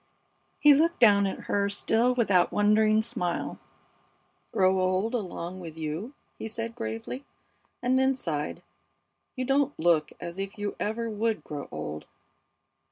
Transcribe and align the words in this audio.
'"He 0.59 0.73
looked 0.73 0.99
down 0.99 1.27
at 1.27 1.41
her 1.41 1.69
still 1.69 2.15
with 2.15 2.27
that 2.29 2.51
wondering 2.51 3.03
smile. 3.03 3.59
"Grow 4.51 4.79
old 4.79 5.13
along 5.13 5.59
with 5.59 5.77
you!" 5.77 6.15
he 6.39 6.47
said, 6.47 6.73
gravely, 6.73 7.23
and 7.83 7.99
then 7.99 8.15
sighed. 8.15 8.63
"You 9.35 9.45
don't 9.45 9.79
look 9.79 10.11
as 10.19 10.39
if 10.39 10.57
you 10.57 10.75
ever 10.79 11.07
would 11.11 11.43
grow 11.43 11.67
old." 11.71 12.07